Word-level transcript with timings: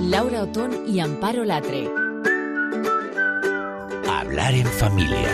Laura 0.00 0.44
Otón 0.44 0.88
y 0.88 1.00
Amparo 1.00 1.44
Latre. 1.44 1.90
Hablar 4.08 4.54
en 4.54 4.66
familia. 4.66 5.28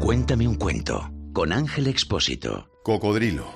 Cuéntame 0.00 0.48
un 0.48 0.56
cuento 0.56 1.12
con 1.32 1.52
Ángel 1.52 1.86
Expósito. 1.86 2.68
Cocodrilo. 2.82 3.46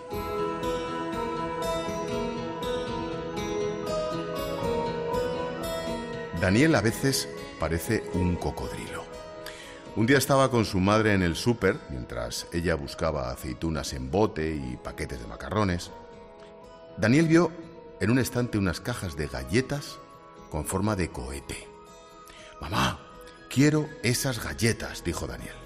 Daniel 6.41 6.77
a 6.77 6.81
veces 6.81 7.29
parece 7.59 8.05
un 8.15 8.37
cocodrilo. 8.37 9.03
Un 9.97 10.07
día 10.07 10.19
estaba 10.19 10.53
con 10.53 10.65
su 10.65 10.79
madre 10.79 11.15
en 11.15 11.23
el 11.23 11.35
súper, 11.35 11.79
mientras 11.91 12.47
ella 12.53 12.77
buscaba 12.77 13.33
aceitunas 13.33 13.93
en 13.93 14.11
bote 14.11 14.55
y 14.55 14.77
paquetes 14.77 15.21
de 15.21 15.27
macarrones. 15.27 15.91
Daniel 17.03 17.27
vio 17.27 17.51
en 17.99 18.13
un 18.13 18.21
estante 18.21 18.59
unas 18.59 18.79
cajas 18.79 19.17
de 19.17 19.27
galletas 19.27 19.99
con 20.53 20.65
forma 20.65 20.95
de 20.95 21.11
cohete. 21.11 21.67
Mamá, 22.61 23.01
quiero 23.51 23.89
esas 24.05 24.41
galletas, 24.41 25.03
dijo 25.03 25.27
Daniel. 25.27 25.57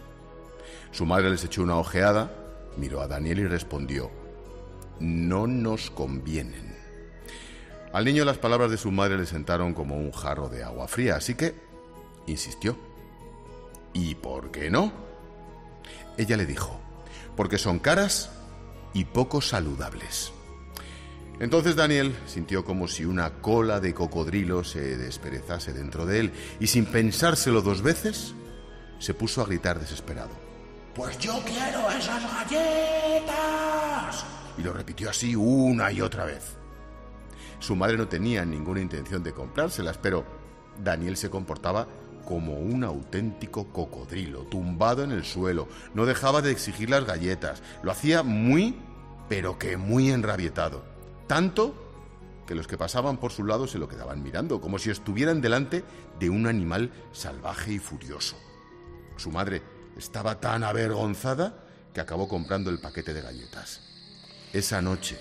Su 0.92 1.04
madre 1.04 1.28
les 1.28 1.44
echó 1.44 1.62
una 1.62 1.77
ojeada, 1.77 2.32
miró 2.78 3.02
a 3.02 3.06
Daniel 3.06 3.41
y 3.41 3.46
respondió, 3.48 4.10
no 4.98 5.46
nos 5.46 5.91
convienen. 5.91 6.74
Al 7.92 8.06
niño 8.06 8.24
las 8.24 8.38
palabras 8.38 8.70
de 8.70 8.78
su 8.78 8.91
madre 8.91 9.18
le 9.18 9.27
sentaron 9.27 9.74
como 9.74 9.94
un 9.94 10.12
jarro 10.12 10.48
de 10.48 10.64
agua 10.64 10.88
fría, 10.88 11.16
así 11.16 11.34
que 11.34 11.55
insistió. 12.27 12.78
¿Y 13.92 14.14
por 14.14 14.50
qué 14.50 14.70
no? 14.70 14.91
Ella 16.16 16.38
le 16.38 16.46
dijo, 16.46 16.80
porque 17.36 17.58
son 17.58 17.78
caras 17.78 18.30
y 18.94 19.05
poco 19.05 19.42
saludables. 19.42 20.32
Entonces 21.38 21.76
Daniel 21.76 22.16
sintió 22.26 22.64
como 22.64 22.88
si 22.88 23.04
una 23.04 23.42
cola 23.42 23.78
de 23.78 23.92
cocodrilo 23.92 24.64
se 24.64 24.97
desperezase 24.97 25.74
dentro 25.74 26.06
de 26.06 26.20
él 26.20 26.33
y 26.61 26.69
sin 26.69 26.86
pensárselo 26.86 27.61
dos 27.61 27.83
veces, 27.83 28.34
se 28.98 29.12
puso 29.12 29.42
a 29.42 29.46
gritar 29.46 29.78
desesperado. 29.78 30.30
Pues 30.94 31.19
yo 31.19 31.38
quiero 31.44 31.91
esas 31.91 32.22
galletas. 32.22 34.24
Y 34.56 34.62
lo 34.62 34.72
repitió 34.72 35.11
así 35.11 35.36
una 35.36 35.92
y 35.92 36.00
otra 36.00 36.24
vez. 36.24 36.56
Su 37.58 37.77
madre 37.77 37.98
no 37.98 38.08
tenía 38.08 38.46
ninguna 38.46 38.80
intención 38.80 39.22
de 39.22 39.33
comprárselas, 39.33 39.98
pero 39.98 40.24
Daniel 40.83 41.18
se 41.18 41.28
comportaba 41.28 41.86
como 42.24 42.55
un 42.55 42.83
auténtico 42.83 43.66
cocodrilo, 43.72 44.44
tumbado 44.44 45.05
en 45.05 45.12
el 45.12 45.24
suelo. 45.24 45.68
No 45.92 46.06
dejaba 46.06 46.41
de 46.41 46.50
exigir 46.50 46.89
las 46.89 47.05
galletas. 47.05 47.62
Lo 47.83 47.92
hacía 47.92 48.22
muy, 48.22 48.74
pero 49.28 49.58
que 49.58 49.77
muy 49.77 50.11
enrabietado. 50.11 50.95
Tanto 51.27 51.74
que 52.46 52.55
los 52.55 52.66
que 52.66 52.78
pasaban 52.78 53.19
por 53.19 53.32
su 53.32 53.44
lado 53.44 53.66
se 53.66 53.78
lo 53.78 53.88
quedaban 53.88 54.22
mirando, 54.22 54.60
como 54.60 54.78
si 54.78 54.91
estuvieran 54.91 55.41
delante 55.41 55.84
de 56.18 56.30
un 56.30 56.46
animal 56.46 56.92
salvaje 57.12 57.72
y 57.72 57.78
furioso. 57.78 58.36
Su 59.16 59.30
madre 59.30 59.62
estaba 59.96 60.41
tan 60.41 60.62
avergonzada 60.62 61.64
que 61.92 62.00
acabó 62.00 62.28
comprando 62.28 62.70
el 62.70 62.78
paquete 62.78 63.14
de 63.14 63.22
galletas. 63.22 63.80
Esa 64.52 64.80
noche, 64.80 65.18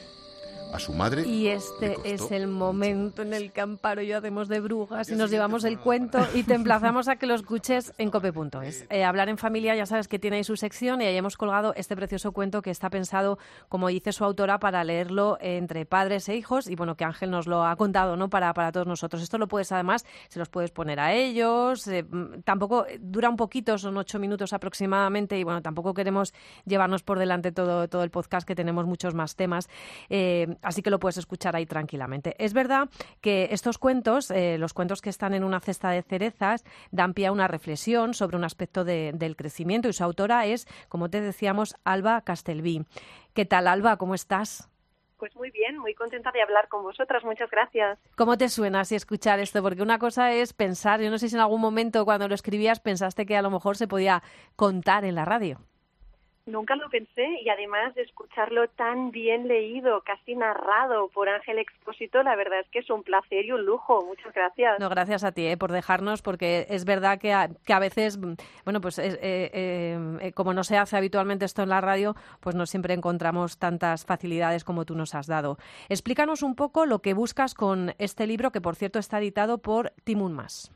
a 0.74 0.80
su 0.80 0.94
madre. 0.94 1.28
Y 1.28 1.48
este 1.48 1.98
es 2.04 2.32
el 2.32 2.48
momento 2.48 3.22
en 3.22 3.34
el 3.34 3.52
que 3.52 3.62
Amparo 3.62 4.02
y 4.02 4.08
yo 4.08 4.18
hacemos 4.18 4.48
de 4.48 4.60
brujas 4.60 5.10
y 5.10 5.16
nos 5.16 5.32
llevamos 5.32 5.64
el 5.64 5.80
cuento 5.80 6.20
y 6.34 6.44
te 6.44 6.54
emplazamos 6.54 7.08
a 7.08 7.16
que 7.16 7.26
lo 7.26 7.34
escuches 7.34 7.94
en 7.98 8.10
cope.es. 8.10 8.86
Eh, 8.90 9.04
hablar 9.04 9.30
en 9.30 9.38
familia, 9.38 9.76
ya 9.76 9.86
sabes 9.86 10.08
que 10.08 10.20
tiene 10.20 10.38
ahí 10.38 10.44
su 10.44 10.56
sección 10.56 11.02
y 11.02 11.06
ahí 11.06 11.16
hemos 11.16 11.38
colgado 11.38 11.74
este 11.76 11.96
precioso 11.96 12.32
cuento 12.32 12.62
que 12.62 12.72
está 12.72 12.90
pensado, 12.90 13.38
como 13.70 13.88
dice 13.88 14.12
su 14.12 14.24
autora, 14.24 14.60
para 14.60 14.84
leerlo 14.84 15.38
entre 15.42 15.86
padres 15.86 16.28
e 16.30 16.36
hijos 16.36 16.68
y 16.68 16.76
bueno, 16.76 16.96
que 16.96 17.06
Ángel 17.06 17.32
nos 17.32 17.48
lo 17.48 17.66
ha 17.66 17.76
contado, 17.76 18.18
¿no? 18.18 18.30
Para, 18.30 18.54
para 18.54 18.72
todos 18.72 18.88
nosotros. 18.88 19.22
Esto 19.22 19.38
lo 19.38 19.48
puedes 19.48 19.72
además, 19.72 20.06
se 20.30 20.40
los 20.40 20.50
puedes 20.50 20.72
poner 20.72 21.00
a 21.00 21.14
ellos. 21.14 21.88
Eh, 21.88 22.04
mm, 22.04 22.42
tampoco 22.44 22.86
eh, 22.86 23.00
dura 23.02 23.30
un 23.30 23.38
poquito, 23.38 23.78
son 23.78 23.98
ocho 23.98 24.20
minutos 24.20 24.54
aproximadamente 24.54 25.38
y 25.40 25.44
bueno, 25.44 25.62
tampoco 25.62 25.94
queremos 25.94 26.34
llevarnos 26.66 27.04
por 27.04 27.20
delante 27.20 27.52
todo, 27.52 27.88
todo 27.88 28.04
el 28.04 28.12
podcast 28.12 28.48
que 28.48 28.56
tenemos 28.56 28.86
muchos 28.86 29.14
más 29.14 29.36
temas 29.36 29.70
así 30.62 30.82
que 30.82 30.90
lo 30.90 31.00
puedes 31.00 31.18
escuchar 31.18 31.56
ahí 31.56 31.66
tranquilamente. 31.66 32.36
Es 32.38 32.54
verdad 32.54 32.90
que 33.22 33.50
estos 33.52 33.78
cuentos, 33.78 34.32
eh, 34.32 34.58
los 34.58 34.74
cuentos 34.74 35.02
que 35.02 35.10
están 35.10 35.34
en 35.34 35.44
una 35.44 35.60
cesta 35.60 35.90
de 35.90 36.02
cerezas, 36.02 36.64
dan 36.92 37.14
pie 37.14 37.28
a 37.28 37.32
una 37.32 37.48
reflexión 37.48 38.14
sobre 38.14 38.38
un 38.38 38.44
aspecto 38.44 38.84
del 38.84 39.36
crecimiento 39.36 39.88
y 39.88 39.94
su 39.94 40.04
autora 40.04 40.46
es, 40.46 40.68
como 40.90 41.10
te 41.10 41.22
decíamos, 41.22 41.76
Alba 41.84 42.22
Castelví. 42.22 42.86
¿Qué 43.34 43.46
tal, 43.46 43.68
Alba? 43.68 43.98
¿Cómo 43.98 44.16
estás? 44.16 44.70
Pues 45.18 45.36
muy 45.36 45.50
bien, 45.52 45.78
muy 45.78 45.94
contenta 45.94 46.32
de 46.32 46.42
hablar 46.42 46.68
con 46.68 46.84
vosotras. 46.84 47.24
Muchas 47.24 47.50
gracias. 47.50 47.98
¿Cómo 48.16 48.38
te 48.38 48.50
suena 48.50 48.82
así 48.82 48.96
escuchar 48.96 49.40
esto? 49.40 49.62
Porque 49.62 49.82
una 49.82 49.98
cosa 49.98 50.34
es 50.34 50.54
pensar, 50.54 51.02
yo 51.02 51.10
no 51.10 51.18
sé 51.18 51.30
si 51.30 51.36
en 51.36 51.42
algún 51.42 51.62
momento 51.62 52.04
cuando 52.06 52.28
lo 52.28 52.36
escribías 52.36 52.80
pensaste 52.80 53.26
que 53.26 53.38
a 53.38 53.42
lo 53.42 53.50
mejor 53.50 53.78
se 53.78 53.88
podía 53.88 54.24
contar 54.56 55.06
en 55.06 55.16
la 55.16 55.26
radio. 55.26 55.60
Nunca 56.48 56.76
lo 56.76 56.88
pensé 56.90 57.26
y 57.42 57.50
además 57.50 57.96
de 57.96 58.04
escucharlo 58.04 58.68
tan 58.68 59.10
bien 59.10 59.48
leído, 59.48 60.02
casi 60.02 60.36
narrado 60.36 61.08
por 61.10 61.28
Ángel 61.28 61.58
Expósito, 61.58 62.22
la 62.22 62.36
verdad 62.36 62.60
es 62.60 62.68
que 62.70 62.80
es 62.80 62.90
un 62.92 63.02
placer 63.02 63.46
y 63.46 63.52
un 63.52 63.66
lujo. 63.66 64.06
Muchas 64.06 64.32
gracias. 64.32 64.80
No, 64.80 64.88
gracias 64.88 65.24
a 65.24 65.32
ti 65.32 65.48
eh, 65.48 65.58
por 65.58 65.72
dejarnos, 65.72 66.22
porque 66.22 66.68
es 66.70 66.86
verdad 66.86 67.18
que 67.18 67.34
a, 67.34 67.50
que 67.66 67.74
a 67.74 67.80
veces, 67.80 68.20
bueno, 68.64 68.80
pues 68.80 69.00
eh, 69.00 69.18
eh, 69.24 70.32
como 70.36 70.54
no 70.54 70.64
se 70.64 70.78
hace 70.78 70.96
habitualmente 70.96 71.46
esto 71.46 71.64
en 71.64 71.70
la 71.70 71.82
radio, 71.82 72.16
pues 72.42 72.56
no 72.56 72.68
siempre 72.68 72.94
encontramos 72.94 73.58
tantas 73.58 74.06
facilidades 74.06 74.64
como 74.64 74.86
tú 74.86 74.94
nos 74.94 75.16
has 75.16 75.26
dado. 75.26 75.58
Explícanos 75.90 76.44
un 76.44 76.56
poco 76.56 76.86
lo 76.86 77.00
que 77.00 77.16
buscas 77.16 77.56
con 77.56 77.96
este 77.98 78.28
libro, 78.28 78.52
que 78.52 78.62
por 78.62 78.76
cierto 78.76 79.00
está 79.00 79.18
editado 79.18 79.58
por 79.58 79.94
Timun 80.04 80.34
Mas. 80.34 80.72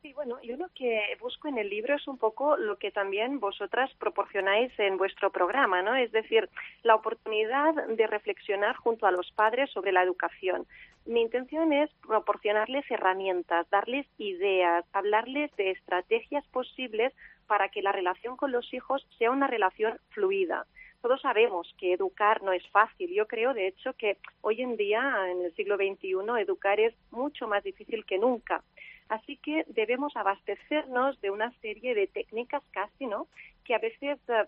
Sí, 0.00 0.12
bueno, 0.12 0.40
yo 0.42 0.56
lo 0.56 0.68
que 0.76 1.02
busco 1.20 1.48
en 1.48 1.58
el 1.58 1.68
libro 1.68 1.96
es 1.96 2.06
un 2.06 2.18
poco 2.18 2.56
lo 2.56 2.78
que 2.78 2.92
también 2.92 3.40
vosotras 3.40 3.90
proporcionáis 3.98 4.72
en 4.78 4.96
vuestro 4.96 5.32
programa, 5.32 5.82
¿no? 5.82 5.96
Es 5.96 6.12
decir, 6.12 6.48
la 6.84 6.94
oportunidad 6.94 7.74
de 7.74 8.06
reflexionar 8.06 8.76
junto 8.76 9.06
a 9.06 9.10
los 9.10 9.32
padres 9.32 9.70
sobre 9.70 9.90
la 9.90 10.04
educación. 10.04 10.66
Mi 11.04 11.20
intención 11.20 11.72
es 11.72 11.90
proporcionarles 12.06 12.88
herramientas, 12.88 13.68
darles 13.70 14.06
ideas, 14.18 14.84
hablarles 14.92 15.50
de 15.56 15.72
estrategias 15.72 16.46
posibles 16.48 17.12
para 17.48 17.68
que 17.68 17.82
la 17.82 17.90
relación 17.90 18.36
con 18.36 18.52
los 18.52 18.72
hijos 18.72 19.04
sea 19.18 19.32
una 19.32 19.48
relación 19.48 19.98
fluida 20.10 20.64
todos 21.00 21.20
sabemos 21.20 21.72
que 21.78 21.92
educar 21.92 22.42
no 22.42 22.52
es 22.52 22.66
fácil. 22.70 23.12
Yo 23.14 23.26
creo, 23.26 23.54
de 23.54 23.68
hecho, 23.68 23.92
que 23.94 24.18
hoy 24.40 24.62
en 24.62 24.76
día, 24.76 25.30
en 25.30 25.44
el 25.44 25.54
siglo 25.54 25.76
XXI, 25.76 26.40
educar 26.40 26.80
es 26.80 26.94
mucho 27.10 27.46
más 27.46 27.62
difícil 27.62 28.04
que 28.04 28.18
nunca. 28.18 28.62
Así 29.08 29.36
que 29.38 29.64
debemos 29.68 30.16
abastecernos 30.16 31.20
de 31.20 31.30
una 31.30 31.50
serie 31.60 31.94
de 31.94 32.06
técnicas 32.06 32.62
casi, 32.70 33.06
¿no? 33.06 33.26
Que 33.64 33.74
a 33.74 33.78
veces 33.78 34.18
eh, 34.28 34.44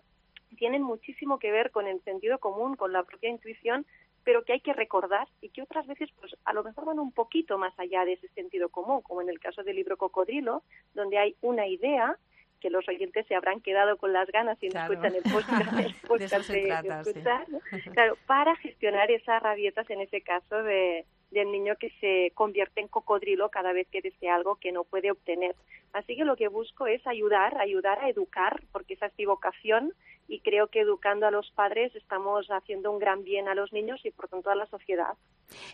tienen 0.57 0.83
muchísimo 0.83 1.39
que 1.39 1.51
ver 1.51 1.71
con 1.71 1.87
el 1.87 2.01
sentido 2.03 2.37
común, 2.39 2.75
con 2.75 2.93
la 2.93 3.03
propia 3.03 3.29
intuición, 3.29 3.85
pero 4.23 4.43
que 4.43 4.53
hay 4.53 4.61
que 4.61 4.73
recordar 4.73 5.27
y 5.41 5.49
que 5.49 5.63
otras 5.63 5.87
veces, 5.87 6.09
pues 6.19 6.35
a 6.45 6.53
lo 6.53 6.63
mejor 6.63 6.85
van 6.85 6.99
un 6.99 7.11
poquito 7.11 7.57
más 7.57 7.77
allá 7.79 8.05
de 8.05 8.13
ese 8.13 8.27
sentido 8.29 8.69
común, 8.69 9.01
como 9.01 9.21
en 9.21 9.29
el 9.29 9.39
caso 9.39 9.63
del 9.63 9.77
libro 9.77 9.97
Cocodrilo, 9.97 10.63
donde 10.93 11.17
hay 11.17 11.35
una 11.41 11.67
idea 11.67 12.17
que 12.59 12.69
los 12.69 12.87
oyentes 12.87 13.25
se 13.25 13.33
habrán 13.33 13.61
quedado 13.61 13.97
con 13.97 14.13
las 14.13 14.27
ganas 14.31 14.61
y 14.61 14.69
no 14.69 14.79
escuchan 14.79 15.15
el 15.15 15.23
podcast, 15.23 15.71
de, 16.51 16.69
escuchar, 16.69 17.45
claro, 17.93 18.17
para 18.27 18.55
gestionar 18.57 19.09
esas 19.09 19.41
rabietas 19.41 19.89
en 19.89 20.01
ese 20.01 20.21
caso 20.21 20.61
de, 20.61 21.05
del 21.31 21.51
niño 21.51 21.75
que 21.79 21.89
se 22.01 22.31
convierte 22.35 22.81
en 22.81 22.87
cocodrilo 22.87 23.49
cada 23.49 23.73
vez 23.73 23.87
que 23.89 24.01
desea 24.01 24.35
algo 24.35 24.55
que 24.55 24.71
no 24.71 24.83
puede 24.83 25.11
obtener. 25.11 25.55
Así 25.93 26.15
que 26.15 26.25
lo 26.25 26.35
que 26.35 26.47
busco 26.47 26.87
es 26.87 27.05
ayudar, 27.07 27.57
ayudar 27.57 27.99
a 27.99 28.09
educar, 28.09 28.61
porque 28.71 28.93
esa 28.93 29.07
es 29.07 29.13
mi 29.17 29.25
vocación 29.25 29.93
y 30.27 30.39
creo 30.39 30.67
que 30.67 30.81
educando 30.81 31.27
a 31.27 31.31
los 31.31 31.51
padres 31.51 31.93
estamos 31.95 32.47
haciendo 32.47 32.91
un 32.91 32.99
gran 32.99 33.23
bien 33.23 33.49
a 33.49 33.55
los 33.55 33.73
niños 33.73 33.99
y 34.05 34.11
por 34.11 34.29
tanto 34.29 34.49
a 34.49 34.55
la 34.55 34.65
sociedad. 34.67 35.13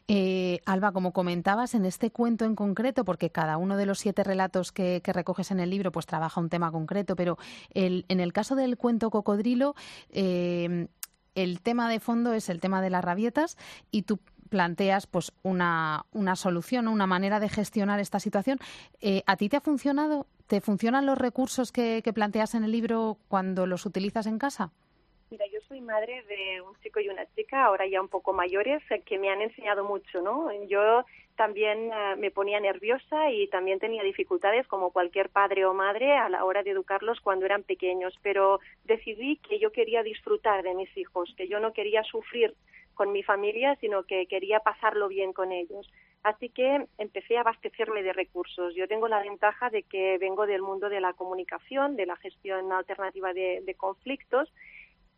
Eh, 0.07 0.59
Alba, 0.65 0.91
como 0.91 1.13
comentabas 1.13 1.75
en 1.75 1.85
este 1.85 2.09
cuento 2.09 2.45
en 2.45 2.55
concreto, 2.55 3.05
porque 3.05 3.29
cada 3.29 3.57
uno 3.57 3.77
de 3.77 3.85
los 3.85 3.99
siete 3.99 4.23
relatos 4.23 4.71
que, 4.71 5.01
recoges 5.05 5.51
en 5.51 5.59
el 5.59 5.69
libro 5.69 5.91
pues 5.91 6.07
trabaja 6.07 6.41
un 6.41 6.49
tema 6.49 6.71
concreto, 6.71 7.15
pero 7.15 7.37
el, 7.73 8.05
en 8.09 8.19
el 8.19 8.33
caso 8.33 8.55
del 8.55 8.77
cuento 8.77 9.11
Cocodrilo, 9.11 9.75
eh, 10.09 10.87
el 11.35 11.61
tema 11.61 11.87
de 11.89 11.99
fondo 11.99 12.33
es 12.33 12.49
el 12.49 12.59
tema 12.59 12.81
de 12.81 12.89
las 12.89 13.05
rabietas 13.05 13.57
y 13.91 14.03
tú 14.03 14.19
planteas 14.47 15.07
pues 15.07 15.31
una, 15.43 16.05
una 16.11 16.35
solución, 16.35 16.87
una 16.87 17.07
manera 17.07 17.39
de 17.39 17.49
gestionar 17.49 17.99
esta 17.99 18.19
situación. 18.19 18.59
Eh, 19.01 19.23
¿A 19.25 19.37
ti 19.37 19.49
te 19.49 19.57
ha 19.57 19.61
funcionado? 19.61 20.27
¿Te 20.47 20.61
funcionan 20.61 21.05
los 21.05 21.17
recursos 21.17 21.71
que, 21.71 22.01
que 22.03 22.13
planteas 22.13 22.55
en 22.55 22.63
el 22.63 22.71
libro 22.71 23.17
cuando 23.27 23.65
los 23.65 23.85
utilizas 23.85 24.27
en 24.27 24.39
casa? 24.39 24.71
Mira, 25.29 25.45
yo 25.51 25.59
soy 25.67 25.81
madre 25.81 26.23
de 26.23 26.61
un 26.61 26.73
chico 26.81 27.01
y 27.01 27.09
una 27.09 27.25
chica, 27.35 27.65
ahora 27.65 27.85
ya 27.85 27.99
un 27.99 28.07
poco 28.07 28.31
mayores, 28.31 28.81
eh, 28.89 29.01
que 29.01 29.19
me 29.19 29.29
han 29.29 29.41
enseñado 29.41 29.83
mucho, 29.83 30.21
¿no? 30.21 30.49
Yo 30.67 31.03
también 31.35 31.91
eh, 31.91 32.15
me 32.17 32.31
ponía 32.31 32.61
nerviosa 32.61 33.29
y 33.29 33.47
también 33.47 33.79
tenía 33.79 34.03
dificultades, 34.03 34.65
como 34.67 34.91
cualquier 34.91 35.29
padre 35.29 35.65
o 35.65 35.73
madre, 35.73 36.15
a 36.15 36.29
la 36.29 36.45
hora 36.45 36.63
de 36.63 36.71
educarlos 36.71 37.19
cuando 37.19 37.45
eran 37.45 37.63
pequeños, 37.63 38.17
pero 38.21 38.61
decidí 38.85 39.35
que 39.37 39.59
yo 39.59 39.73
quería 39.73 40.01
disfrutar 40.01 40.63
de 40.63 40.73
mis 40.75 40.95
hijos, 40.95 41.33
que 41.35 41.49
yo 41.49 41.59
no 41.59 41.73
quería 41.73 42.03
sufrir 42.03 42.55
con 42.97 43.11
mi 43.11 43.23
familia, 43.23 43.77
sino 43.79 44.03
que 44.03 44.25
quería 44.25 44.59
pasarlo 44.59 45.07
bien 45.07 45.31
con 45.31 45.51
ellos. 45.51 45.87
Así 46.23 46.49
que 46.49 46.87
empecé 46.97 47.37
a 47.37 47.41
abastecerme 47.41 48.01
de 48.03 48.11
recursos. 48.11 48.75
Yo 48.75 48.87
tengo 48.87 49.07
la 49.07 49.21
ventaja 49.21 49.69
de 49.69 49.83
que 49.83 50.17
vengo 50.17 50.45
del 50.47 50.63
mundo 50.63 50.89
de 50.89 50.99
la 50.99 51.13
comunicación, 51.13 51.95
de 51.95 52.07
la 52.07 52.17
gestión 52.17 52.71
alternativa 52.73 53.33
de, 53.33 53.61
de 53.63 53.75
conflictos 53.75 54.51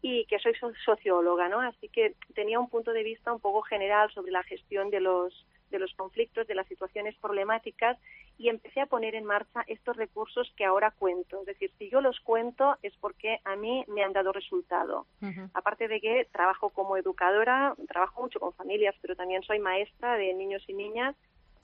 y 0.02 0.26
que 0.26 0.40
soy 0.40 0.54
socióloga, 0.86 1.50
¿no? 1.50 1.62
Así 1.62 1.88
que 1.90 2.16
tenía 2.36 2.60
un 2.60 2.70
punto 2.70 2.92
de 2.92 3.04
vista 3.04 3.34
un 3.34 3.40
poco 3.40 3.62
general 3.62 4.12
sobre 4.12 4.32
la 4.32 4.44
gestión 4.44 4.90
de 4.90 5.00
los 5.00 5.46
de 5.70 5.80
los 5.80 5.94
conflictos, 5.94 6.48
de 6.48 6.56
las 6.56 6.68
situaciones 6.68 7.16
problemáticas 7.18 7.98
y 8.38 8.50
empecé 8.50 8.82
a 8.82 8.86
poner 8.86 9.16
en 9.16 9.26
marcha 9.26 9.64
estos 9.68 9.98
recursos 9.98 10.52
que 10.56 10.66
ahora 10.66 10.92
cuento. 10.92 11.42
Es 11.42 11.46
decir, 11.46 11.72
si 11.78 11.90
yo 11.90 12.02
los 12.02 12.20
cuento 12.22 12.78
es 12.84 12.94
porque 12.98 13.40
a 13.44 13.56
mí 13.56 13.84
me 13.88 14.04
han 14.04 14.14
dado 14.14 14.32
resultado. 14.32 15.06
Aparte 15.54 15.88
de 15.88 16.00
que 16.00 16.28
trabajo 16.32 16.70
como 16.70 16.98
educadora, 16.98 17.76
trabajo 17.88 18.22
mucho 18.22 18.40
con 18.40 18.54
familias, 18.54 18.96
pero 19.02 19.16
también 19.16 19.44
soy 19.44 19.60
maestra 19.60 20.16
de 20.16 20.34
niños 20.34 20.64
y 20.68 20.74
niñas 20.74 21.16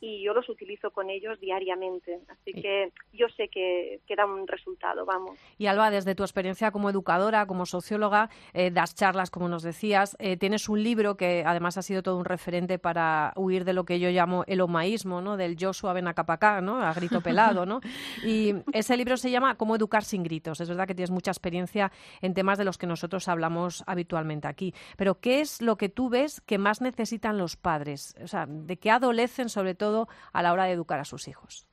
y 0.06 0.22
yo 0.22 0.36
los 0.36 0.48
utilizo 0.50 0.92
con 0.92 1.10
ellos 1.10 1.40
diariamente. 1.40 2.19
Así 2.30 2.54
que 2.54 2.92
yo 3.12 3.25
sé 3.36 3.48
que, 3.48 4.02
que 4.06 4.16
da 4.16 4.25
un 4.28 4.48
resultado, 4.48 5.04
vamos. 5.04 5.40
Y 5.57 5.66
Alba, 5.66 5.90
desde 5.90 6.13
tu 6.13 6.22
experiencia 6.22 6.69
como 6.69 6.92
educadora, 6.92 7.48
como 7.48 7.66
socióloga, 7.66 8.30
eh, 8.54 8.69
das 8.69 8.94
charlas, 8.94 9.31
como 9.31 9.50
nos 9.50 9.63
decías, 9.63 10.16
eh, 10.19 10.38
tienes 10.38 10.69
un 10.69 10.84
libro 10.84 11.18
que 11.18 11.44
además 11.44 11.80
ha 11.80 11.81
sido 11.81 12.04
todo 12.04 12.18
un 12.18 12.25
referente 12.25 12.78
para 12.78 13.34
huir 13.36 13.66
de 13.66 13.74
lo 13.74 13.86
que 13.86 14.00
yo 14.00 14.10
llamo 14.12 14.44
el 14.46 14.62
omaísmo, 14.62 15.22
¿no? 15.22 15.38
Del 15.38 15.57
Joshua 15.60 15.94
Benacapacá, 15.94 16.62
¿no? 16.62 16.84
A 16.84 16.94
grito 16.94 17.22
pelado, 17.22 17.66
¿no? 17.66 17.81
Y 18.24 18.54
ese 18.74 18.98
libro 18.98 19.18
se 19.18 19.31
llama 19.31 19.56
Cómo 19.56 19.75
educar 19.75 20.04
sin 20.04 20.22
gritos. 20.22 20.62
Es 20.62 20.69
verdad 20.69 20.86
que 20.86 20.94
tienes 20.94 21.10
mucha 21.10 21.31
experiencia 21.31 21.92
en 22.22 22.36
temas 22.36 22.60
de 22.60 22.66
los 22.66 22.78
que 22.78 22.86
nosotros 22.86 23.28
hablamos 23.28 23.84
habitualmente 23.88 24.48
aquí. 24.48 24.72
Pero 24.98 25.19
¿qué 25.19 25.40
es 25.40 25.63
lo 25.63 25.78
que 25.78 25.90
tú 25.90 26.10
ves 26.10 26.42
que 26.42 26.60
más 26.60 26.81
necesitan 26.81 27.40
los 27.40 27.56
padres? 27.56 28.16
O 28.24 28.28
sea, 28.28 28.46
¿de 28.46 28.78
qué 28.78 28.92
adolecen 28.92 29.50
sobre 29.50 29.74
todo 29.74 29.95
a 30.34 30.42
la 30.42 30.54
hora 30.54 30.66
de 30.66 30.74
educar 30.74 31.00
a 31.00 31.06
sus 31.06 31.28
hijos? 31.28 31.68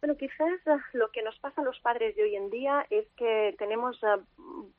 Bueno, 0.00 0.16
quizás 0.16 0.60
ah, 0.66 0.78
lo 0.92 1.10
que 1.10 1.22
nos 1.22 1.38
pasa 1.40 1.60
a 1.60 1.64
los 1.64 1.78
padres 1.80 2.14
de 2.14 2.22
hoy 2.22 2.36
en 2.36 2.50
día 2.50 2.86
es 2.88 3.06
que 3.16 3.54
tenemos 3.58 3.98
ah, 4.04 4.18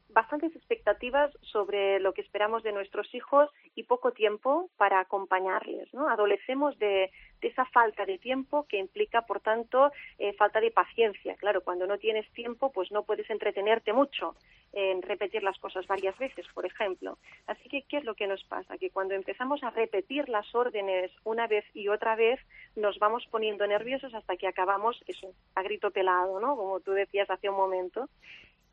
bastantes 0.09 0.56
expectativas 0.56 1.31
sobre 1.41 2.00
lo 2.00 2.13
que 2.13 2.21
esperamos 2.21 2.63
de 2.63 2.71
nuestros 2.71 3.13
hijos 3.13 3.50
y 3.75 3.83
poco 3.83 4.11
tiempo 4.11 4.69
para 4.77 5.00
acompañarles. 5.00 5.94
¿no? 5.94 6.09
Adolecemos 6.09 6.77
de, 6.79 7.11
esa 7.41 7.65
falta 7.65 8.06
de 8.06 8.17
tiempo 8.17 8.65
que 8.67 8.77
implica, 8.77 9.21
por 9.21 9.39
tanto, 9.39 9.91
eh, 10.17 10.33
falta 10.33 10.59
de 10.59 10.71
paciencia. 10.71 11.35
Claro, 11.35 11.61
cuando 11.61 11.88
no 11.88 11.97
tienes 11.97 12.29
tiempo, 12.31 12.71
pues 12.71 12.91
no 12.91 13.03
puedes 13.03 13.29
entretenerte 13.29 13.94
mucho 13.94 14.35
en 14.73 15.01
repetir 15.01 15.41
las 15.44 15.57
cosas 15.57 15.88
varias 15.88 16.17
veces, 16.17 16.45
por 16.53 16.65
ejemplo. 16.65 17.17
Así 17.47 17.67
que, 17.69 17.83
¿qué 17.83 17.97
es 17.97 18.03
lo 18.03 18.15
que 18.15 18.27
nos 18.27 18.44
pasa? 18.44 18.77
Que 18.77 18.91
cuando 18.91 19.15
empezamos 19.15 19.63
a 19.63 19.71
repetir 19.71 20.29
las 20.29 20.53
órdenes 20.53 21.12
una 21.23 21.47
vez 21.47 21.65
y 21.73 21.88
otra 21.88 22.15
vez, 22.15 22.39
nos 22.75 23.00
vamos 23.00 23.25
poniendo 23.31 23.65
nerviosos 23.65 24.13
hasta 24.13 24.38
que 24.38 24.47
acabamos, 24.47 25.01
eso, 25.07 25.33
a 25.55 25.63
grito 25.63 25.91
pelado, 25.91 26.39
¿no? 26.39 26.55
Como 26.55 26.79
tú 26.81 26.91
decías 26.91 27.29
hace 27.29 27.50
un 27.50 27.55
momento. 27.55 28.09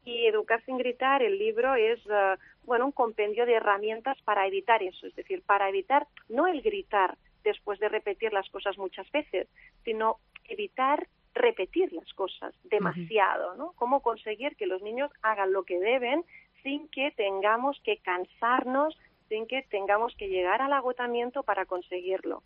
Y 0.07 0.27
Educar 0.27 0.65
sin 0.65 0.79
gritar, 0.79 1.21
el 1.23 1.37
libro 1.37 1.75
es 1.75 1.99
eh, 2.07 2.37
bueno 2.65 2.87
un 2.87 2.93
compendio 2.93 3.45
de 3.45 3.55
herramientas 3.55 4.17
para 4.23 4.47
evitar 4.47 4.81
eso, 4.83 5.07
es 5.07 5.15
decir, 5.17 5.43
para 5.43 5.69
evitar 5.69 6.07
no 6.29 6.47
el 6.47 6.63
gritar 6.63 7.19
después 7.43 7.81
de 7.81 7.89
repetir 7.89 8.33
las 8.33 8.49
cosas 8.51 8.79
muchas 8.79 9.11
veces, 9.11 9.49
sino 9.85 10.19
evitar 10.45 11.09
repetir 11.35 11.93
las 11.93 12.13
cosas 12.15 12.55
demasiado, 12.65 13.57
¿no? 13.57 13.73
Cómo 13.75 14.01
conseguir 14.01 14.55
que 14.57 14.67
los 14.67 14.81
niños 14.81 15.11
hagan 15.23 15.53
lo 15.53 15.65
que 15.65 15.79
deben 15.81 16.25
sin 16.63 16.89
que 16.89 17.11
tengamos 17.11 17.81
que 17.85 17.99
cansarnos, 17.99 18.97
sin 19.29 19.47
que 19.49 19.63
tengamos 19.63 20.15
que 20.17 20.29
llegar 20.29 20.63
al 20.63 20.73
agotamiento 20.73 21.43
para 21.43 21.67
conseguirlo. 21.67 22.45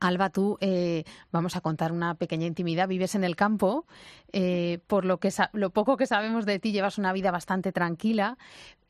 Alba, 0.00 0.30
tú 0.30 0.58
eh, 0.60 1.04
vamos 1.32 1.56
a 1.56 1.60
contar 1.60 1.92
una 1.92 2.14
pequeña 2.14 2.46
intimidad. 2.46 2.88
Vives 2.88 3.14
en 3.14 3.24
el 3.24 3.36
campo, 3.36 3.86
eh, 4.32 4.80
por 4.86 5.04
lo 5.04 5.18
que 5.18 5.32
lo 5.52 5.70
poco 5.70 5.96
que 5.96 6.06
sabemos 6.06 6.44
de 6.46 6.58
ti, 6.58 6.72
llevas 6.72 6.98
una 6.98 7.12
vida 7.12 7.30
bastante 7.30 7.72
tranquila, 7.72 8.36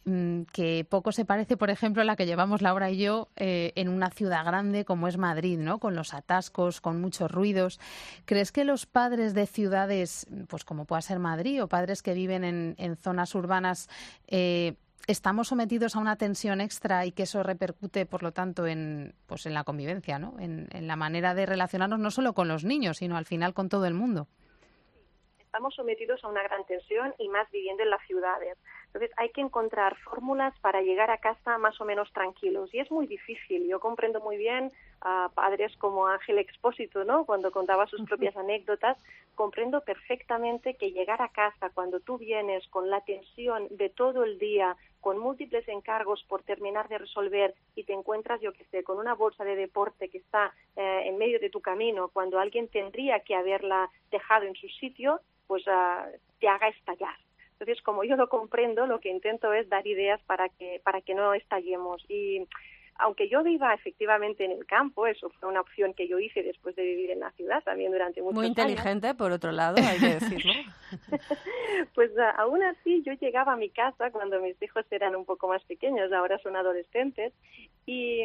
mm, 0.04 0.42
que 0.52 0.84
poco 0.88 1.12
se 1.12 1.24
parece, 1.24 1.56
por 1.56 1.70
ejemplo, 1.70 2.02
a 2.02 2.04
la 2.04 2.16
que 2.16 2.26
llevamos 2.26 2.60
Laura 2.60 2.90
y 2.90 2.98
yo 2.98 3.28
eh, 3.36 3.72
en 3.76 3.88
una 3.88 4.10
ciudad 4.10 4.44
grande 4.44 4.84
como 4.84 5.06
es 5.06 5.16
Madrid, 5.16 5.58
¿no? 5.58 5.78
Con 5.78 5.94
los 5.94 6.12
atascos, 6.12 6.80
con 6.80 7.00
muchos 7.00 7.30
ruidos. 7.30 7.78
¿Crees 8.24 8.50
que 8.50 8.64
los 8.64 8.86
padres 8.86 9.32
de 9.34 9.46
ciudades, 9.46 10.26
pues 10.48 10.64
como 10.64 10.86
pueda 10.86 11.02
ser 11.02 11.20
Madrid, 11.20 11.62
o 11.62 11.68
padres 11.68 12.02
que 12.02 12.14
viven 12.14 12.42
en, 12.42 12.74
en 12.78 12.96
zonas 12.96 13.34
urbanas, 13.34 13.88
estamos 15.06 15.48
sometidos 15.48 15.96
a 15.96 16.00
una 16.00 16.16
tensión 16.16 16.60
extra 16.60 17.06
y 17.06 17.12
que 17.12 17.24
eso 17.24 17.42
repercute, 17.42 18.06
por 18.06 18.22
lo 18.22 18.32
tanto, 18.32 18.66
en, 18.66 19.14
pues 19.26 19.46
en 19.46 19.54
la 19.54 19.64
convivencia, 19.64 20.18
¿no? 20.18 20.34
En, 20.38 20.68
en 20.72 20.86
la 20.86 20.96
manera 20.96 21.34
de 21.34 21.46
relacionarnos 21.46 21.98
no 21.98 22.10
solo 22.10 22.32
con 22.32 22.48
los 22.48 22.64
niños, 22.64 22.98
sino 22.98 23.16
al 23.16 23.24
final 23.24 23.54
con 23.54 23.68
todo 23.68 23.86
el 23.86 23.94
mundo. 23.94 24.28
Estamos 25.38 25.74
sometidos 25.74 26.22
a 26.22 26.28
una 26.28 26.42
gran 26.42 26.66
tensión 26.66 27.14
y 27.18 27.28
más 27.28 27.50
viviendo 27.50 27.82
en 27.82 27.88
las 27.88 28.06
ciudades. 28.06 28.58
Entonces 28.86 29.10
hay 29.16 29.30
que 29.30 29.40
encontrar 29.40 29.96
fórmulas 30.04 30.52
para 30.60 30.82
llegar 30.82 31.10
a 31.10 31.18
casa 31.18 31.56
más 31.56 31.80
o 31.80 31.84
menos 31.84 32.12
tranquilos 32.12 32.72
y 32.74 32.80
es 32.80 32.90
muy 32.90 33.06
difícil. 33.06 33.66
Yo 33.66 33.80
comprendo 33.80 34.20
muy 34.20 34.36
bien 34.36 34.70
a 35.08 35.30
padres 35.32 35.76
como 35.76 36.08
Ángel 36.08 36.40
Expósito, 36.40 37.04
¿no? 37.04 37.24
Cuando 37.24 37.52
contaba 37.52 37.86
sus 37.86 38.02
propias 38.02 38.36
anécdotas, 38.36 38.98
comprendo 39.36 39.82
perfectamente 39.82 40.74
que 40.74 40.90
llegar 40.90 41.22
a 41.22 41.28
casa 41.28 41.70
cuando 41.70 42.00
tú 42.00 42.18
vienes 42.18 42.66
con 42.68 42.90
la 42.90 43.00
tensión 43.02 43.68
de 43.70 43.88
todo 43.88 44.24
el 44.24 44.40
día, 44.40 44.76
con 45.00 45.18
múltiples 45.18 45.68
encargos 45.68 46.24
por 46.24 46.42
terminar 46.42 46.88
de 46.88 46.98
resolver 46.98 47.54
y 47.76 47.84
te 47.84 47.92
encuentras, 47.92 48.40
yo 48.40 48.52
que 48.52 48.64
sé, 48.64 48.82
con 48.82 48.98
una 48.98 49.14
bolsa 49.14 49.44
de 49.44 49.54
deporte 49.54 50.08
que 50.08 50.18
está 50.18 50.52
eh, 50.74 51.02
en 51.04 51.18
medio 51.18 51.38
de 51.38 51.50
tu 51.50 51.60
camino, 51.60 52.08
cuando 52.08 52.40
alguien 52.40 52.66
tendría 52.66 53.20
que 53.20 53.36
haberla 53.36 53.88
dejado 54.10 54.46
en 54.46 54.56
su 54.56 54.68
sitio, 54.68 55.20
pues 55.46 55.62
ah, 55.68 56.04
te 56.40 56.48
haga 56.48 56.66
estallar. 56.66 57.14
Entonces, 57.52 57.80
como 57.84 58.02
yo 58.02 58.16
lo 58.16 58.28
comprendo, 58.28 58.86
lo 58.88 58.98
que 58.98 59.08
intento 59.08 59.52
es 59.52 59.68
dar 59.68 59.86
ideas 59.86 60.20
para 60.26 60.48
que, 60.48 60.80
para 60.82 61.00
que 61.00 61.14
no 61.14 61.32
estallemos. 61.32 62.04
Y 62.08 62.46
aunque 62.98 63.28
yo 63.28 63.42
viva 63.42 63.74
efectivamente 63.74 64.44
en 64.44 64.52
el 64.52 64.66
campo, 64.66 65.06
eso 65.06 65.30
fue 65.30 65.48
una 65.48 65.60
opción 65.60 65.94
que 65.94 66.08
yo 66.08 66.18
hice 66.18 66.42
después 66.42 66.74
de 66.76 66.82
vivir 66.82 67.10
en 67.10 67.20
la 67.20 67.30
ciudad 67.32 67.62
también 67.62 67.92
durante 67.92 68.22
muchos 68.22 68.38
años. 68.38 68.56
Muy 68.56 68.64
inteligente, 68.66 69.14
por 69.14 69.32
otro 69.32 69.52
lado, 69.52 69.76
hay 69.78 69.98
que 69.98 70.14
decirlo. 70.14 70.52
pues 71.94 72.10
aún 72.36 72.62
así 72.62 73.02
yo 73.04 73.12
llegaba 73.14 73.52
a 73.52 73.56
mi 73.56 73.70
casa 73.70 74.10
cuando 74.10 74.40
mis 74.40 74.60
hijos 74.62 74.84
eran 74.90 75.16
un 75.16 75.24
poco 75.24 75.48
más 75.48 75.62
pequeños, 75.64 76.12
ahora 76.12 76.38
son 76.38 76.56
adolescentes, 76.56 77.32
y, 77.86 78.22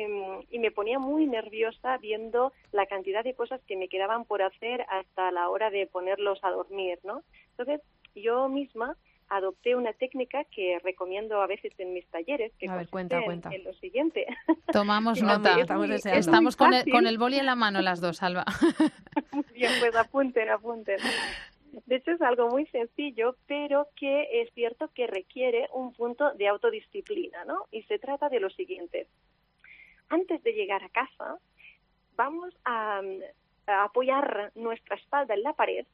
y 0.50 0.60
me 0.60 0.72
ponía 0.72 1.00
muy 1.00 1.28
nerviosa 1.28 1.98
viendo 1.98 2.52
la 2.72 2.86
cantidad 2.86 3.24
de 3.24 3.36
cosas 3.36 3.62
que 3.68 3.76
me 3.76 3.90
quedaban 3.90 4.26
por 4.26 4.42
hacer 4.42 4.86
hasta 4.90 5.32
la 5.32 5.50
hora 5.50 5.70
de 5.70 5.88
ponerlos 5.88 6.40
a 6.44 6.52
dormir, 6.52 7.00
¿no? 7.04 7.24
Entonces 7.52 7.82
yo 8.16 8.50
misma 8.50 8.96
adopté 9.32 9.76
una 9.76 9.94
técnica 9.94 10.44
que 10.44 10.78
recomiendo 10.84 11.42
a 11.42 11.48
veces 11.48 11.74
en 11.78 11.94
mis 11.94 12.06
talleres, 12.08 12.52
que 12.60 12.68
a 12.68 12.76
ver, 12.76 12.90
cuenta, 12.90 13.24
cuenta. 13.24 13.50
en 13.54 13.64
lo 13.64 13.74
siguiente. 13.76 14.28
Tomamos 14.74 15.22
nota. 15.24 15.58
Estamos, 16.14 16.58
con, 16.58 16.74
el, 16.74 16.90
con, 16.92 17.08
el, 17.08 17.18
boli 17.18 17.40
en 17.40 17.46
la 17.46 17.56
mano 17.56 17.82
las 17.82 18.02
dos, 18.02 18.22
Alba. 18.22 18.44
Muy 19.32 19.46
bien, 19.54 19.72
pues 19.80 19.96
apunten, 19.96 20.50
apunten. 20.50 20.98
De 21.86 21.96
hecho, 21.96 22.12
es 22.12 22.22
algo 22.22 22.50
muy 22.50 22.66
sencillo, 22.66 23.38
pero 23.48 23.88
que 23.96 24.42
es 24.42 24.54
cierto 24.54 24.90
que 24.94 25.08
requiere 25.08 25.70
un 25.72 25.94
punto 25.94 26.34
de 26.34 26.50
autodisciplina, 26.50 27.46
¿no? 27.46 27.68
Y 27.72 27.84
se 27.84 27.98
trata 27.98 28.28
de 28.28 28.42
lo 28.42 28.50
siguiente. 28.50 29.08
Antes 30.10 30.44
de 30.44 30.52
llegar 30.52 30.84
a 30.84 30.90
casa, 30.90 31.38
vamos 32.18 32.54
a 32.66 33.02
apoyar 33.68 34.52
nuestra 34.56 34.98
espalda 34.98 35.34
en 35.34 35.44
la 35.44 35.54
pared 35.54 35.86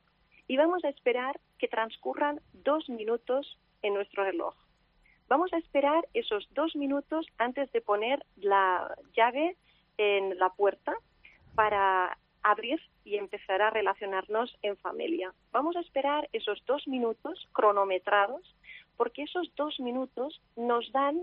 y 0.48 0.58
vamos 0.58 0.84
a 0.84 0.89
esperar 0.89 1.39
que 1.58 1.68
transcurran 1.68 2.39
dos 2.54 2.89
minutos 2.89 3.58
en 3.82 3.94
nuestro 3.94 4.24
reloj. 4.24 4.56
Vamos 5.27 5.51
a 5.54 5.58
esperar 5.58 6.08
esos 6.13 6.48
dos 6.51 6.75
minutos 6.75 7.25
antes 7.38 7.72
de 7.74 7.82
poner 7.82 8.25
la 8.38 8.96
llave 9.16 9.58
en 9.98 10.38
la 10.39 10.50
puerta 10.50 10.96
para 11.56 12.18
abrir 12.44 12.80
y 13.04 13.18
empezar 13.18 13.62
a 13.62 13.70
relacionarnos 13.70 14.58
en 14.62 14.77
familia. 14.77 15.34
Vamos 15.51 15.75
a 15.75 15.82
esperar 15.82 16.30
esos 16.32 16.63
dos 16.66 16.88
minutos 16.88 17.48
cronometrados 17.51 18.56
porque 18.96 19.24
esos 19.24 19.54
dos 19.56 19.80
minutos 19.80 20.42
nos 20.56 20.89
dan 20.92 21.22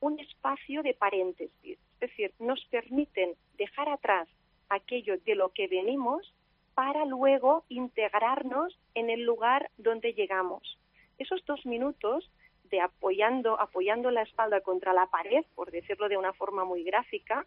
un 0.00 0.20
espacio 0.20 0.82
de 0.82 0.92
paréntesis, 0.92 1.78
es 1.94 2.00
decir, 2.00 2.32
nos 2.38 2.62
permiten 2.66 3.34
dejar 3.56 3.88
atrás 3.88 4.28
aquello 4.68 5.16
de 5.24 5.34
lo 5.34 5.50
que 5.50 5.66
venimos 5.68 6.32
para 6.76 7.06
luego 7.06 7.64
integrarnos 7.70 8.78
en 8.94 9.08
el 9.08 9.22
lugar 9.22 9.70
donde 9.78 10.12
llegamos. 10.12 10.78
Esos 11.16 11.42
dos 11.46 11.64
minutos 11.64 12.30
de 12.64 12.82
apoyando, 12.82 13.58
apoyando 13.58 14.10
la 14.10 14.20
espalda 14.20 14.60
contra 14.60 14.92
la 14.92 15.06
pared, 15.06 15.42
por 15.54 15.70
decirlo 15.70 16.10
de 16.10 16.18
una 16.18 16.34
forma 16.34 16.66
muy 16.66 16.84
gráfica, 16.84 17.46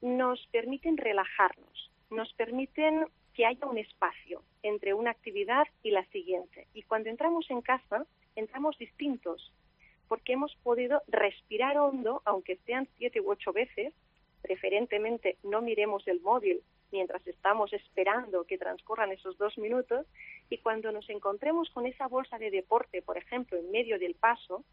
nos 0.00 0.46
permiten 0.46 0.96
relajarnos, 0.96 1.90
nos 2.08 2.32
permiten 2.32 3.08
que 3.34 3.44
haya 3.44 3.66
un 3.66 3.76
espacio 3.76 4.42
entre 4.62 4.94
una 4.94 5.10
actividad 5.10 5.64
y 5.82 5.90
la 5.90 6.06
siguiente. 6.06 6.66
Y 6.72 6.82
cuando 6.84 7.10
entramos 7.10 7.50
en 7.50 7.60
casa, 7.60 8.06
entramos 8.36 8.78
distintos, 8.78 9.52
porque 10.08 10.32
hemos 10.32 10.56
podido 10.62 11.02
respirar 11.08 11.76
hondo, 11.76 12.22
aunque 12.24 12.56
sean 12.64 12.88
siete 12.96 13.20
u 13.20 13.30
ocho 13.30 13.52
veces, 13.52 13.92
preferentemente 14.40 15.36
no 15.42 15.60
miremos 15.60 16.08
el 16.08 16.22
móvil 16.22 16.62
mientras 16.92 17.26
estamos 17.26 17.72
esperando 17.72 18.44
que 18.44 18.58
transcurran 18.58 19.10
esos 19.10 19.36
dos 19.38 19.56
minutos 19.58 20.06
y 20.50 20.58
cuando 20.58 20.92
nos 20.92 21.08
encontremos 21.10 21.70
con 21.70 21.86
esa 21.86 22.06
bolsa 22.06 22.38
de 22.38 22.50
deporte, 22.50 23.02
por 23.02 23.16
ejemplo, 23.16 23.58
en 23.58 23.70
medio 23.70 23.98
del 23.98 24.14
paso, 24.14 24.64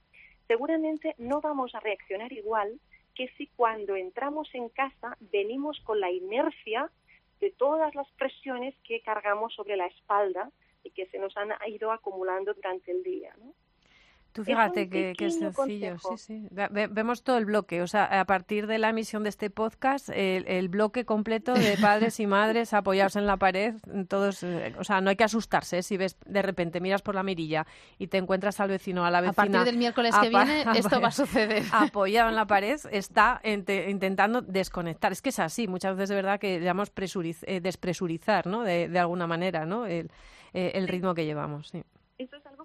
seguramente 0.48 1.16
no 1.18 1.42
vamos 1.42 1.74
a 1.74 1.80
reaccionar 1.80 2.32
igual 2.34 2.80
que 3.16 3.30
si 3.38 3.48
cuando 3.48 3.96
entramos 3.96 4.54
en 4.54 4.70
casa 4.70 5.18
venimos 5.20 5.80
con 5.82 6.00
la 6.00 6.12
inercia 6.12 6.92
de 7.40 7.52
todas 7.52 7.96
las 7.96 8.10
presiones 8.12 8.76
que 8.84 9.02
cargamos 9.02 9.54
sobre 9.54 9.78
la 9.78 9.88
espalda 9.88 10.52
y 10.84 10.92
que 10.92 11.08
se 11.08 11.20
nos 11.20 11.36
han 11.38 11.52
ido 11.68 11.92
acumulando 11.92 12.54
durante 12.54 12.92
el 12.92 13.04
día. 13.04 13.34
¿no? 13.40 13.54
Tú 14.34 14.44
fíjate 14.44 14.90
que, 14.90 15.16
es 15.18 15.40
sencillo, 15.40 15.98
sí, 15.98 16.18
sí. 16.18 16.48
vemos 16.52 17.24
todo 17.24 17.38
el 17.38 17.46
bloque, 17.46 17.82
o 17.82 17.88
sea, 17.88 18.20
a 18.20 18.26
partir 18.26 18.68
de 18.68 18.78
la 18.78 18.90
emisión 18.90 19.24
de 19.24 19.30
este 19.30 19.50
podcast, 19.50 20.10
el, 20.10 20.70
bloque 20.70 21.04
completo 21.04 21.56
de 21.56 21.78
padres 21.82 22.20
y 22.20 22.28
madres 22.28 22.74
apoyados 22.74 23.16
en 23.16 23.26
la 23.26 23.38
pared, 23.38 23.74
todos, 24.08 24.44
eh, 24.44 24.76
o 24.78 24.84
sea, 24.84 25.02
no 25.02 25.10
hay 25.10 25.16
que 25.16 25.24
asustarse 25.24 25.80
¿eh? 25.80 25.84
si 25.84 25.98
ves 25.98 26.16
de 26.26 26.44
repente 26.44 26.80
miras 26.80 27.02
por 27.02 27.16
la 27.16 27.24
mirilla 27.24 27.66
y 27.98 28.08
te 28.08 28.18
encuentras 28.18 28.60
al 28.60 28.70
vecino 28.70 29.04
a 29.04 29.10
la 29.10 29.22
vecina. 29.22 29.32
A 29.32 29.36
partir 29.36 29.64
del 29.64 29.78
miércoles 29.78 30.16
que 30.22 30.30
viene 30.30 30.64
esto 30.76 31.02
va 31.02 31.08
a 31.08 31.12
suceder. 31.12 31.64
Apoyado 31.72 32.30
en 32.30 32.36
la 32.36 32.46
pared, 32.46 32.80
está 32.92 33.42
intentando 33.44 34.42
desconectar. 34.42 35.12
Es 35.12 35.24
que 35.24 35.30
es 35.30 35.40
así, 35.40 35.68
muchas 35.68 35.96
veces 35.96 36.10
de 36.10 36.16
verdad 36.16 36.40
que 36.40 36.60
llamamos 36.60 36.92
eh, 36.92 37.62
despresurizar, 37.62 38.46
¿no? 38.46 38.64
De, 38.64 38.90
de, 38.90 39.00
alguna 39.00 39.26
manera, 39.26 39.66
¿no? 39.66 39.88
El, 39.88 40.12
el 40.54 40.88
ritmo 40.88 41.16
que 41.16 41.26
llevamos, 41.26 41.70
sí 41.70 41.84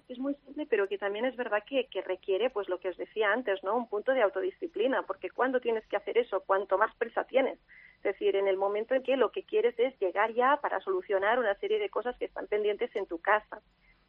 que 0.01 0.13
es 0.13 0.19
muy 0.19 0.35
simple, 0.45 0.65
pero 0.65 0.87
que 0.87 0.97
también 0.97 1.25
es 1.25 1.35
verdad 1.35 1.63
que, 1.65 1.87
que, 1.87 2.01
requiere, 2.01 2.49
pues 2.49 2.69
lo 2.69 2.79
que 2.79 2.89
os 2.89 2.97
decía 2.97 3.31
antes, 3.31 3.63
¿no? 3.63 3.75
Un 3.75 3.87
punto 3.87 4.11
de 4.11 4.21
autodisciplina, 4.21 5.03
porque 5.03 5.29
cuando 5.29 5.59
tienes 5.59 5.85
que 5.87 5.97
hacer 5.97 6.17
eso, 6.17 6.41
cuanto 6.41 6.77
más 6.77 6.93
prisa 6.95 7.23
tienes. 7.23 7.59
Es 7.97 8.03
decir, 8.03 8.35
en 8.35 8.47
el 8.47 8.57
momento 8.57 8.93
en 8.93 9.03
que 9.03 9.17
lo 9.17 9.31
que 9.31 9.43
quieres 9.43 9.77
es 9.79 9.97
llegar 9.99 10.33
ya 10.33 10.57
para 10.61 10.79
solucionar 10.81 11.39
una 11.39 11.55
serie 11.55 11.79
de 11.79 11.89
cosas 11.89 12.15
que 12.17 12.25
están 12.25 12.47
pendientes 12.47 12.95
en 12.95 13.05
tu 13.05 13.19
casa. 13.19 13.61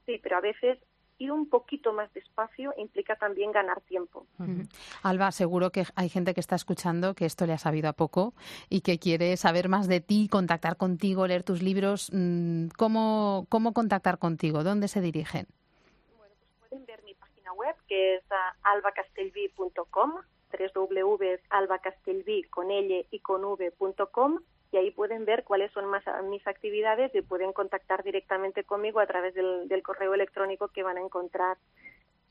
Sí, 0.04 0.20
pero 0.22 0.36
a 0.36 0.40
veces 0.40 0.78
ir 1.18 1.32
un 1.32 1.48
poquito 1.48 1.92
más 1.92 2.12
despacio 2.12 2.74
implica 2.76 3.16
también 3.16 3.52
ganar 3.52 3.80
tiempo. 3.82 4.26
Alba, 5.02 5.32
seguro 5.32 5.70
que 5.70 5.84
hay 5.94 6.08
gente 6.08 6.34
que 6.34 6.40
está 6.40 6.56
escuchando 6.56 7.14
que 7.14 7.24
esto 7.24 7.46
le 7.46 7.54
ha 7.54 7.58
sabido 7.58 7.88
a 7.88 7.94
poco 7.94 8.34
y 8.68 8.82
que 8.82 8.98
quiere 8.98 9.36
saber 9.36 9.68
más 9.68 9.88
de 9.88 10.00
ti, 10.00 10.28
contactar 10.28 10.76
contigo, 10.76 11.26
leer 11.26 11.42
tus 11.42 11.62
libros. 11.62 12.10
Mm, 12.12 12.68
¿Cómo, 12.76 13.46
cómo 13.48 13.72
contactar 13.72 14.18
contigo? 14.18 14.62
¿Dónde 14.62 14.88
se 14.88 15.00
dirigen? 15.00 15.46
Bueno, 16.16 16.34
pues 16.38 16.70
pueden 16.70 16.86
ver 16.86 17.02
mi 17.02 17.14
página 17.14 17.52
web 17.54 17.74
que 17.86 18.16
es 18.16 18.24
albacastelvi.com, 18.62 20.12
www.albacastelvi 20.74 22.44
con 22.44 22.70
L 22.70 23.06
y 23.10 23.18
con 23.20 23.44
v.com 23.44 24.40
y 24.72 24.76
ahí 24.78 24.90
pueden 24.90 25.24
ver 25.24 25.44
cuáles 25.44 25.72
son 25.72 25.86
más 25.86 26.02
mis 26.24 26.46
actividades 26.46 27.14
y 27.14 27.22
pueden 27.22 27.52
contactar 27.52 28.02
directamente 28.02 28.64
conmigo 28.64 29.00
a 29.00 29.06
través 29.06 29.34
del, 29.34 29.82
correo 29.82 30.14
electrónico 30.14 30.68
que 30.68 30.82
van 30.82 30.98
a 30.98 31.02
encontrar. 31.02 31.56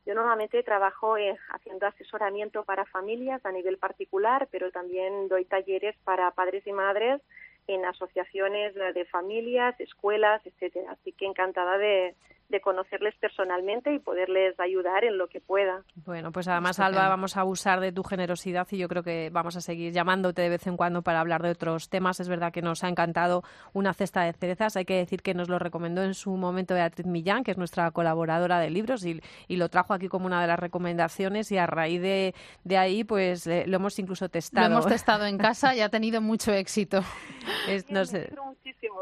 Yo 0.05 0.13
normalmente 0.13 0.61
trabajo 0.61 1.17
eh, 1.17 1.35
haciendo 1.49 1.87
asesoramiento 1.87 2.63
para 2.63 2.85
familias 2.85 3.43
a 3.45 3.51
nivel 3.51 3.77
particular, 3.77 4.47
pero 4.51 4.69
también 4.69 5.27
doy 5.27 5.45
talleres 5.45 5.95
para 6.03 6.29
padres 6.31 6.67
y 6.67 6.73
madres 6.73 7.21
en 7.67 7.83
asociaciones 7.85 8.75
de 8.75 9.05
familias, 9.05 9.79
escuelas, 9.79 10.45
etcétera. 10.45 10.91
Así 10.91 11.13
que 11.13 11.25
encantada 11.25 11.79
de, 11.79 12.13
de 12.49 12.61
conocerles 12.61 13.15
personalmente 13.15 13.93
y 13.93 13.99
poderles 13.99 14.59
ayudar 14.59 15.03
en 15.03 15.17
lo 15.17 15.27
que 15.27 15.41
pueda. 15.41 15.83
Bueno, 16.05 16.31
pues 16.31 16.47
además, 16.47 16.79
Alba, 16.79 17.09
vamos 17.09 17.37
a 17.37 17.41
abusar 17.41 17.79
de 17.79 17.91
tu 17.91 18.03
generosidad 18.03 18.67
y 18.71 18.77
yo 18.77 18.87
creo 18.87 19.03
que 19.03 19.29
vamos 19.31 19.55
a 19.55 19.61
seguir 19.61 19.91
llamándote 19.93 20.43
de 20.43 20.49
vez 20.49 20.67
en 20.67 20.77
cuando 20.77 21.01
para 21.01 21.21
hablar 21.21 21.41
de 21.41 21.49
otros 21.49 21.89
temas. 21.89 22.19
Es 22.19 22.29
verdad 22.29 22.51
que 22.51 22.61
nos 22.61 22.83
ha 22.83 22.89
encantado 22.89 23.43
una 23.73 23.93
cesta 23.93 24.21
de 24.21 24.33
cerezas. 24.33 24.77
Hay 24.77 24.85
que 24.85 24.97
decir 24.97 25.21
que 25.23 25.33
nos 25.33 25.49
lo 25.49 25.57
recomendó 25.57 26.03
en 26.03 26.13
su 26.13 26.31
momento 26.31 26.75
Beatriz 26.75 27.07
Millán, 27.07 27.43
que 27.43 27.51
es 27.51 27.57
nuestra 27.57 27.89
colaboradora 27.91 28.59
de 28.59 28.69
libros, 28.69 29.05
y, 29.05 29.21
lo 29.55 29.69
trajo 29.69 29.93
aquí 29.93 30.09
como 30.09 30.25
una 30.25 30.41
de 30.41 30.47
las 30.47 30.59
recomendaciones 30.59 31.49
y 31.49 31.57
a 31.57 31.65
raíz 31.65 32.01
de, 32.01 32.35
de 32.65 32.77
ahí, 32.77 33.05
pues 33.05 33.47
eh, 33.47 33.63
lo 33.67 33.77
hemos 33.77 33.97
incluso 33.99 34.27
testado. 34.27 34.67
Lo 34.67 34.75
hemos 34.75 34.87
testado 34.87 35.25
en 35.25 35.37
casa 35.37 35.73
y 35.73 35.79
ha 35.79 35.87
tenido 35.87 36.19
mucho 36.19 36.51
éxito. 36.51 37.01
nos, 37.89 38.13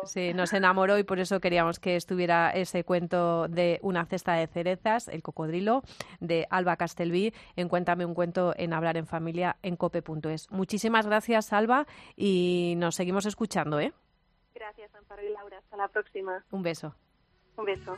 sí, 0.03 0.33
nos 0.35 0.53
enamoró 0.53 0.99
y 0.99 1.03
por 1.03 1.19
eso 1.19 1.39
queríamos 1.39 1.79
que 1.79 1.95
estuviera 1.95 2.51
ese 2.51 2.83
cuento 2.83 3.32
de 3.49 3.79
Una 3.81 4.05
cesta 4.05 4.33
de 4.33 4.47
cerezas, 4.47 5.07
El 5.07 5.21
cocodrilo, 5.21 5.81
de 6.19 6.47
Alba 6.49 6.77
Castelví, 6.77 7.33
en 7.55 7.69
Cuéntame 7.69 8.05
un 8.05 8.13
cuento 8.13 8.53
en 8.55 8.73
Hablar 8.73 8.97
en 8.97 9.07
Familia 9.07 9.57
en 9.61 9.75
cope.es. 9.75 10.51
Muchísimas 10.51 11.05
gracias, 11.05 11.53
Alba, 11.53 11.85
y 12.15 12.75
nos 12.77 12.95
seguimos 12.95 13.25
escuchando, 13.25 13.79
¿eh? 13.79 13.93
Gracias, 14.53 14.93
Amparo 14.95 15.23
y 15.23 15.29
Laura. 15.29 15.57
Hasta 15.57 15.77
la 15.77 15.87
próxima. 15.87 16.43
Un 16.51 16.61
beso. 16.61 16.95
Un 17.57 17.65
beso. 17.65 17.97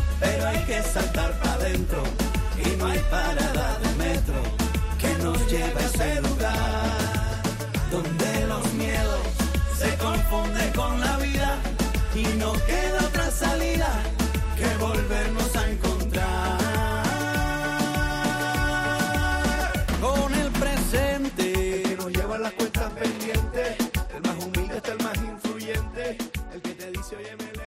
pero 0.21 0.47
hay 0.47 0.59
que 0.65 0.81
saltar 0.83 1.33
para 1.39 1.53
adentro 1.53 2.03